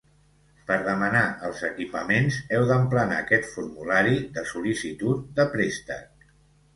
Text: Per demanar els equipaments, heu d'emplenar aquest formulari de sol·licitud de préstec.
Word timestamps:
Per 0.69 0.75
demanar 0.85 1.19
els 1.49 1.59
equipaments, 1.67 2.39
heu 2.57 2.65
d'emplenar 2.71 3.19
aquest 3.25 3.45
formulari 3.57 4.15
de 4.39 4.45
sol·licitud 4.53 5.29
de 5.41 5.47
préstec. 5.53 6.27